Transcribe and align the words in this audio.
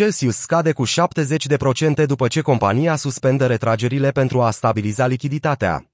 Celsius 0.00 0.36
scade 0.36 0.72
cu 0.72 0.84
70% 0.86 2.06
după 2.06 2.28
ce 2.28 2.40
compania 2.40 2.96
suspendă 2.96 3.46
retragerile 3.46 4.10
pentru 4.10 4.42
a 4.42 4.50
stabiliza 4.50 5.06
lichiditatea. 5.06 5.84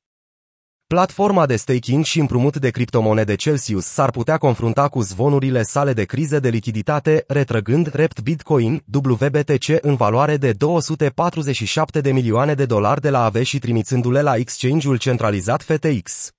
Platforma 0.87 1.47
de 1.47 1.57
staking 1.57 2.05
și 2.05 2.21
împrumut 2.21 2.57
de 2.57 2.71
criptomonede 2.71 3.35
Celsius 3.35 3.85
s-ar 3.85 4.11
putea 4.11 4.37
confrunta 4.39 4.89
cu 4.89 5.01
zvonurile 5.01 5.63
sale 5.63 5.93
de 5.93 6.05
criză 6.05 6.41
de 6.41 6.49
lichiditate, 6.49 7.25
retrăgând 7.29 7.95
rept 7.95 8.21
Bitcoin, 8.21 8.85
WBTC 8.93 9.69
în 9.81 9.95
valoare 9.95 10.37
de 10.37 10.53
247 10.53 12.01
de 12.01 12.13
milioane 12.13 12.55
de 12.55 12.65
dolari 12.67 13.01
de 13.01 13.11
la 13.11 13.25
AVE 13.25 13.43
și 13.43 13.59
trimițându-le 13.59 14.21
la 14.21 14.37
exchange-ul 14.37 14.97
centralizat 14.97 15.63
FTX. 15.63 16.31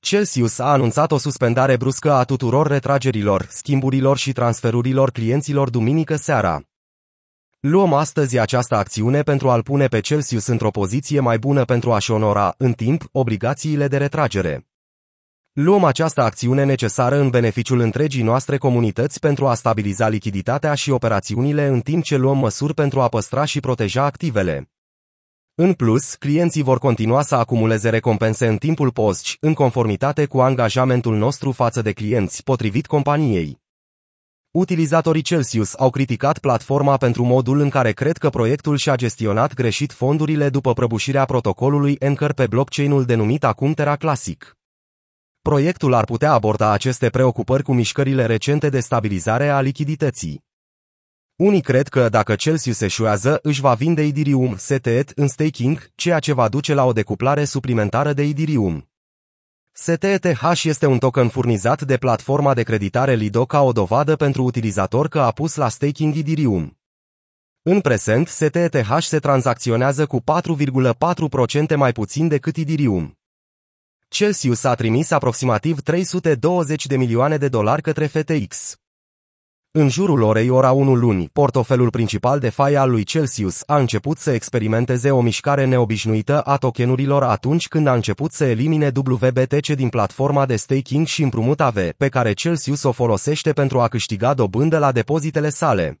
Celsius 0.00 0.58
a 0.58 0.70
anunțat 0.70 1.12
o 1.12 1.18
suspendare 1.18 1.76
bruscă 1.76 2.12
a 2.12 2.24
tuturor 2.24 2.66
retragerilor, 2.66 3.46
schimburilor 3.50 4.16
și 4.16 4.32
transferurilor 4.32 5.10
clienților 5.10 5.70
duminică 5.70 6.16
seara. 6.16 6.62
Luăm 7.68 7.92
astăzi 7.92 8.38
această 8.38 8.74
acțiune 8.74 9.22
pentru 9.22 9.50
a-l 9.50 9.62
pune 9.62 9.86
pe 9.86 10.00
Celsius 10.00 10.46
într-o 10.46 10.70
poziție 10.70 11.20
mai 11.20 11.38
bună 11.38 11.64
pentru 11.64 11.92
a-și 11.92 12.10
onora, 12.10 12.54
în 12.56 12.72
timp, 12.72 13.04
obligațiile 13.12 13.88
de 13.88 13.96
retragere. 13.96 14.66
Luăm 15.52 15.84
această 15.84 16.22
acțiune 16.22 16.64
necesară 16.64 17.16
în 17.16 17.30
beneficiul 17.30 17.80
întregii 17.80 18.22
noastre 18.22 18.56
comunități 18.56 19.18
pentru 19.18 19.46
a 19.46 19.54
stabiliza 19.54 20.08
lichiditatea 20.08 20.74
și 20.74 20.90
operațiunile 20.90 21.66
în 21.66 21.80
timp 21.80 22.04
ce 22.04 22.16
luăm 22.16 22.38
măsuri 22.38 22.74
pentru 22.74 23.00
a 23.00 23.08
păstra 23.08 23.44
și 23.44 23.60
proteja 23.60 24.04
activele. 24.04 24.70
În 25.54 25.72
plus, 25.72 26.14
clienții 26.14 26.62
vor 26.62 26.78
continua 26.78 27.22
să 27.22 27.34
acumuleze 27.34 27.88
recompense 27.88 28.46
în 28.46 28.56
timpul 28.56 28.92
post, 28.92 29.36
în 29.40 29.54
conformitate 29.54 30.26
cu 30.26 30.40
angajamentul 30.40 31.16
nostru 31.16 31.52
față 31.52 31.82
de 31.82 31.92
clienți, 31.92 32.42
potrivit 32.42 32.86
companiei. 32.86 33.61
Utilizatorii 34.52 35.22
Celsius 35.22 35.74
au 35.76 35.90
criticat 35.90 36.38
platforma 36.38 36.96
pentru 36.96 37.24
modul 37.24 37.60
în 37.60 37.68
care 37.68 37.92
cred 37.92 38.16
că 38.16 38.30
proiectul 38.30 38.76
și-a 38.76 38.94
gestionat 38.94 39.54
greșit 39.54 39.92
fondurile 39.92 40.48
după 40.48 40.72
prăbușirea 40.72 41.24
protocolului 41.24 41.96
Anchor 42.00 42.32
pe 42.32 42.46
blockchain-ul 42.46 43.04
denumit 43.04 43.44
acum 43.44 43.72
Terra 43.72 43.96
Classic. 43.96 44.56
Proiectul 45.42 45.94
ar 45.94 46.04
putea 46.04 46.32
aborda 46.32 46.70
aceste 46.70 47.08
preocupări 47.10 47.62
cu 47.62 47.72
mișcările 47.72 48.26
recente 48.26 48.68
de 48.68 48.80
stabilizare 48.80 49.48
a 49.48 49.60
lichidității. 49.60 50.44
Unii 51.36 51.60
cred 51.60 51.88
că 51.88 52.08
dacă 52.08 52.34
Celsius 52.34 52.80
eșuează, 52.80 53.38
își 53.42 53.60
va 53.60 53.74
vinde 53.74 54.02
Ethereum 54.02 54.56
STET 54.56 55.12
în 55.14 55.28
staking, 55.28 55.90
ceea 55.94 56.18
ce 56.18 56.32
va 56.32 56.48
duce 56.48 56.74
la 56.74 56.84
o 56.84 56.92
decuplare 56.92 57.44
suplimentară 57.44 58.12
de 58.12 58.22
Ethereum. 58.22 58.91
STETH 59.74 60.62
este 60.64 60.86
un 60.86 60.98
token 60.98 61.28
furnizat 61.28 61.82
de 61.82 61.96
platforma 61.96 62.54
de 62.54 62.62
creditare 62.62 63.14
Lido 63.14 63.46
ca 63.46 63.62
o 63.62 63.72
dovadă 63.72 64.16
pentru 64.16 64.42
utilizator 64.42 65.08
că 65.08 65.20
a 65.20 65.30
pus 65.30 65.54
la 65.54 65.68
staking 65.68 66.16
Ethereum. 66.16 66.78
În 67.62 67.80
prezent, 67.80 68.28
STETH 68.28 68.96
se 69.00 69.18
tranzacționează 69.18 70.06
cu 70.06 70.20
4,4% 70.20 71.76
mai 71.76 71.92
puțin 71.92 72.28
decât 72.28 72.56
Ethereum. 72.56 73.18
Celsius 74.08 74.64
a 74.64 74.74
trimis 74.74 75.10
aproximativ 75.10 75.80
320 75.80 76.86
de 76.86 76.96
milioane 76.96 77.36
de 77.36 77.48
dolari 77.48 77.82
către 77.82 78.06
FTX. 78.06 78.81
În 79.74 79.88
jurul 79.88 80.22
orei 80.22 80.48
ora 80.48 80.72
1 80.72 80.94
luni, 80.94 81.28
portofelul 81.32 81.90
principal 81.90 82.38
de 82.38 82.48
fai 82.48 82.74
al 82.74 82.90
lui 82.90 83.04
Celsius 83.04 83.62
a 83.66 83.78
început 83.78 84.18
să 84.18 84.30
experimenteze 84.30 85.10
o 85.10 85.20
mișcare 85.20 85.64
neobișnuită 85.64 86.40
a 86.40 86.56
tokenurilor 86.56 87.22
atunci 87.22 87.68
când 87.68 87.86
a 87.86 87.94
început 87.94 88.32
să 88.32 88.44
elimine 88.44 88.92
WBTC 88.94 89.66
din 89.66 89.88
platforma 89.88 90.46
de 90.46 90.56
staking 90.56 91.06
și 91.06 91.22
împrumut 91.22 91.60
AV, 91.60 91.76
pe 91.96 92.08
care 92.08 92.32
Celsius 92.32 92.82
o 92.82 92.92
folosește 92.92 93.52
pentru 93.52 93.80
a 93.80 93.88
câștiga 93.88 94.34
dobândă 94.34 94.78
la 94.78 94.92
depozitele 94.92 95.48
sale. 95.48 96.00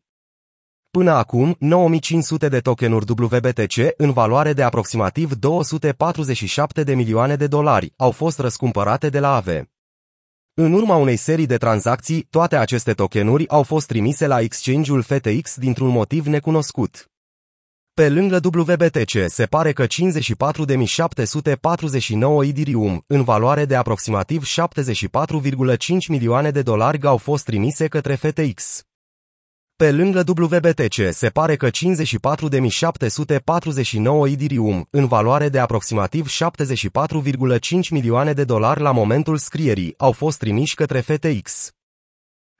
Până 0.90 1.10
acum, 1.10 1.56
9500 1.58 2.48
de 2.48 2.58
tokenuri 2.58 3.12
WBTC, 3.18 3.76
în 3.96 4.12
valoare 4.12 4.52
de 4.52 4.62
aproximativ 4.62 5.32
247 5.32 6.82
de 6.82 6.94
milioane 6.94 7.36
de 7.36 7.46
dolari, 7.46 7.92
au 7.96 8.10
fost 8.10 8.38
răscumpărate 8.38 9.08
de 9.08 9.18
la 9.18 9.34
AVE. 9.34 9.72
În 10.54 10.72
urma 10.72 10.96
unei 10.96 11.16
serii 11.16 11.46
de 11.46 11.56
tranzacții, 11.56 12.26
toate 12.30 12.56
aceste 12.56 12.92
tokenuri 12.92 13.48
au 13.48 13.62
fost 13.62 13.86
trimise 13.86 14.26
la 14.26 14.40
exchange-ul 14.40 15.02
FTX 15.02 15.56
dintr-un 15.56 15.88
motiv 15.88 16.26
necunoscut. 16.26 17.06
Pe 17.94 18.08
lângă 18.08 18.40
WBTC 18.44 19.10
se 19.26 19.46
pare 19.46 19.72
că 19.72 19.86
54.749 19.86 19.88
Ethereum, 22.42 23.04
în 23.06 23.22
valoare 23.22 23.64
de 23.64 23.76
aproximativ 23.76 24.44
74,5 24.44 24.48
milioane 26.08 26.50
de 26.50 26.62
dolari, 26.62 27.02
au 27.02 27.16
fost 27.16 27.44
trimise 27.44 27.88
către 27.88 28.14
FTX. 28.14 28.82
Pe 29.82 29.92
lângă 29.92 30.24
WBTC 30.26 30.94
se 31.10 31.28
pare 31.28 31.56
că 31.56 31.68
54.749 31.68 31.72
Ethereum, 34.26 34.86
în 34.90 35.06
valoare 35.06 35.48
de 35.48 35.58
aproximativ 35.58 36.28
74,5 36.28 36.30
milioane 37.90 38.32
de 38.32 38.44
dolari 38.44 38.80
la 38.80 38.90
momentul 38.90 39.36
scrierii, 39.36 39.94
au 39.96 40.12
fost 40.12 40.38
trimiși 40.38 40.74
către 40.74 41.00
FTX. 41.00 41.70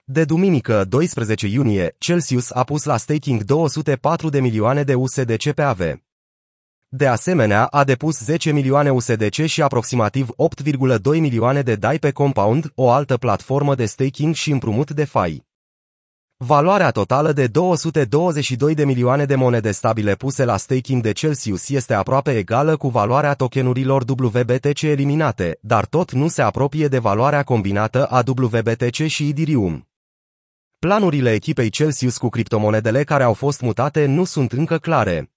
De 0.05 0.25
duminică, 0.25 0.85
12 0.85 1.47
iunie, 1.47 1.95
Celsius 1.99 2.51
a 2.51 2.63
pus 2.63 2.85
la 2.85 2.97
staking 2.97 3.43
204 3.43 4.29
de 4.29 4.41
milioane 4.41 4.83
de 4.83 4.95
USDC 4.95 5.53
pe 5.53 5.63
AV. 5.63 5.81
De 6.89 7.07
asemenea, 7.07 7.65
a 7.67 7.85
depus 7.85 8.19
10 8.19 8.53
milioane 8.53 8.91
USDC 8.91 9.45
și 9.45 9.63
aproximativ 9.63 10.29
8,2 10.65 11.03
milioane 11.03 11.63
de 11.63 11.75
DAI 11.75 11.99
pe 11.99 12.11
Compound, 12.11 12.73
o 12.75 12.91
altă 12.91 13.17
platformă 13.17 13.75
de 13.75 13.87
staking 13.87 14.35
și 14.35 14.51
împrumut 14.51 14.91
de 14.91 15.05
FAI. 15.05 15.51
Valoarea 16.45 16.91
totală 16.91 17.33
de 17.33 17.47
222 17.47 18.75
de 18.75 18.85
milioane 18.85 19.25
de 19.25 19.35
monede 19.35 19.71
stabile 19.71 20.15
puse 20.15 20.45
la 20.45 20.57
staking 20.57 21.03
de 21.03 21.13
Celsius 21.13 21.69
este 21.69 21.95
aproape 21.95 22.37
egală 22.37 22.77
cu 22.77 22.89
valoarea 22.89 23.35
tokenurilor 23.35 24.05
WBTC 24.09 24.83
eliminate, 24.83 25.59
dar 25.61 25.87
tot 25.87 26.13
nu 26.13 26.29
se 26.29 26.43
apropie 26.43 26.89
de 26.89 26.99
valoarea 26.99 27.43
combinată 27.43 28.07
a 28.07 28.23
WBTC 28.27 29.07
și 29.07 29.29
Ethereum. 29.29 29.89
Planurile 30.79 31.33
echipei 31.33 31.71
Celsius 31.71 32.19
cu 32.19 32.29
criptomonedele 32.29 33.05
care 33.05 33.23
au 33.23 33.33
fost 33.33 33.61
mutate 33.61 34.07
nu 34.07 34.25
sunt 34.25 34.53
încă 34.53 34.77
clare. 34.77 35.32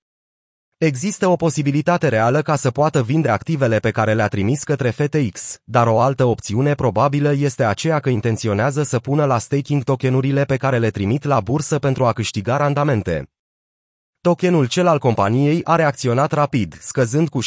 Există 0.78 1.28
o 1.28 1.36
posibilitate 1.36 2.08
reală 2.08 2.42
ca 2.42 2.56
să 2.56 2.72
poată 2.72 3.04
vinde 3.04 3.30
activele 3.30 3.80
pe 3.80 3.92
care 3.92 4.14
le-a 4.14 4.28
trimis 4.28 4.64
către 4.64 4.90
FTX, 4.90 5.58
dar 5.64 5.88
o 5.88 6.00
altă 6.00 6.24
opțiune 6.24 6.74
probabilă 6.74 7.34
este 7.34 7.64
aceea 7.64 8.00
că 8.00 8.10
intenționează 8.10 8.84
să 8.84 9.00
pună 9.00 9.26
la 9.26 9.38
staking 9.38 9.84
tokenurile 9.84 10.44
pe 10.44 10.56
care 10.58 10.78
le 10.78 10.90
trimit 10.90 11.24
la 11.24 11.40
bursă 11.40 11.80
pentru 11.80 12.06
a 12.06 12.12
câștiga 12.12 12.58
randamente. 12.58 13.30
Tokenul 14.22 14.68
cel 14.68 14.88
al 14.88 15.00
companiei 15.00 15.62
a 15.64 15.76
reacționat 15.76 16.32
rapid, 16.32 16.78
scăzând 16.82 17.30
cu 17.30 17.40
70% 17.44 17.46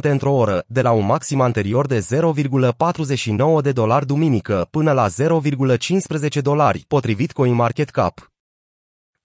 într-o 0.00 0.32
oră, 0.32 0.64
de 0.66 0.80
la 0.80 0.90
un 0.90 1.06
maxim 1.06 1.40
anterior 1.40 1.86
de 1.86 1.98
0,49 1.98 3.62
de 3.62 3.72
dolari 3.72 4.06
duminică 4.06 4.68
până 4.70 4.92
la 4.92 5.06
0,15 5.08 6.42
dolari, 6.42 6.84
potrivit 6.88 7.32
CoinMarketCap. 7.32 8.35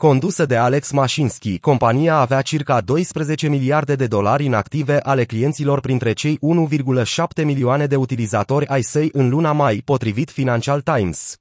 Condusă 0.02 0.46
de 0.46 0.56
Alex 0.56 0.92
Mashinsky, 0.92 1.60
compania 1.60 2.16
avea 2.16 2.42
circa 2.42 2.82
12 2.82 3.48
miliarde 3.48 3.96
de 3.96 4.08
dolari 4.08 4.46
în 4.46 4.54
active 4.54 5.00
ale 5.00 5.26
clienților 5.26 5.80
printre 5.80 6.14
cei 6.14 6.40
1,7 7.06 7.44
milioane 7.44 7.86
de 7.86 7.96
utilizatori 7.96 8.68
ai 8.68 8.82
săi 8.82 9.10
în 9.12 9.30
luna 9.30 9.52
mai, 9.52 9.82
potrivit 9.86 10.32
Financial 10.32 10.82
Times. 10.82 11.36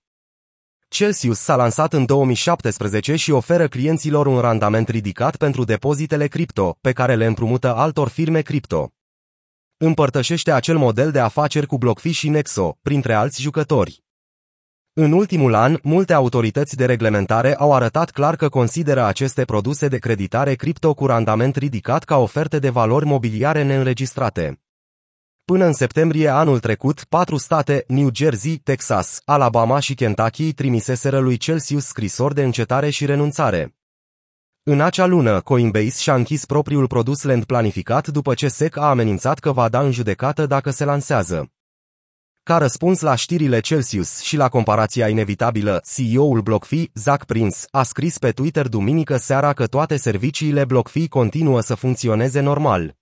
Celsius 0.89 1.39
s-a 1.39 1.57
lansat 1.57 1.93
în 1.93 2.05
2017 2.05 3.17
și 3.17 3.31
oferă 3.31 3.69
clienților 3.69 4.27
un 4.27 4.39
randament 4.39 4.89
ridicat 4.89 5.37
pentru 5.37 5.65
depozitele 5.65 6.27
cripto, 6.27 6.77
pe 6.81 6.93
care 6.93 7.15
le 7.15 7.27
împrumută 7.27 7.75
altor 7.75 8.09
firme 8.09 8.41
cripto. 8.41 8.93
Împărtășește 9.77 10.53
acel 10.53 10.79
model 10.79 11.11
de 11.11 11.19
afaceri 11.19 11.67
cu 11.67 11.79
BlockFi 11.79 12.11
și 12.11 12.29
Nexo, 12.29 12.79
printre 12.83 13.15
alți 13.15 13.41
jucători. 13.41 14.03
În 15.03 15.13
ultimul 15.13 15.55
an, 15.55 15.79
multe 15.83 16.13
autorități 16.13 16.77
de 16.77 16.85
reglementare 16.85 17.55
au 17.55 17.75
arătat 17.75 18.11
clar 18.11 18.37
că 18.37 18.49
consideră 18.49 19.05
aceste 19.05 19.45
produse 19.45 19.89
de 19.89 19.99
creditare 19.99 20.55
cripto 20.55 20.95
cu 20.95 21.07
randament 21.07 21.57
ridicat 21.57 22.05
ca 22.05 22.19
oferte 22.19 22.59
de 22.59 22.69
valori 22.69 23.05
mobiliare 23.05 23.63
neînregistrate. 23.63 24.61
Până 25.45 25.65
în 25.65 25.73
septembrie 25.73 26.29
anul 26.29 26.59
trecut, 26.59 27.05
patru 27.09 27.37
state, 27.37 27.85
New 27.89 28.09
Jersey, 28.15 28.57
Texas, 28.57 29.21
Alabama 29.25 29.79
și 29.79 29.95
Kentucky, 29.95 30.53
trimiseseră 30.53 31.19
lui 31.19 31.37
Celsius 31.37 31.85
scrisori 31.85 32.35
de 32.35 32.43
încetare 32.43 32.91
și 32.91 33.07
renunțare. 33.07 33.75
În 34.63 34.81
acea 34.81 35.07
lună, 35.07 35.41
Coinbase 35.41 36.01
și-a 36.01 36.15
închis 36.15 36.45
propriul 36.45 36.87
produs 36.87 37.23
lent 37.23 37.45
planificat 37.45 38.09
după 38.09 38.35
ce 38.35 38.49
SEC 38.49 38.77
a 38.77 38.89
amenințat 38.89 39.39
că 39.39 39.53
va 39.53 39.69
da 39.69 39.81
în 39.81 39.91
judecată 39.91 40.47
dacă 40.47 40.71
se 40.71 40.85
lansează. 40.85 41.51
Ca 42.43 42.57
răspuns 42.57 43.01
la 43.01 43.15
știrile 43.15 43.61
Celsius 43.61 44.21
și 44.21 44.37
la 44.37 44.49
comparația 44.49 45.09
inevitabilă, 45.09 45.83
CEO-ul 45.95 46.41
BlockFi, 46.41 46.91
Zach 46.95 47.25
Prince, 47.25 47.59
a 47.71 47.83
scris 47.83 48.19
pe 48.19 48.31
Twitter 48.31 48.69
duminică 48.69 49.17
seara 49.17 49.53
că 49.53 49.67
toate 49.67 49.97
serviciile 49.97 50.65
BlockFi 50.65 51.09
continuă 51.09 51.61
să 51.61 51.75
funcționeze 51.75 52.41
normal. 52.41 53.00